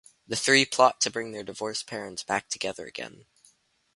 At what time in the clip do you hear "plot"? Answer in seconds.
0.65-0.99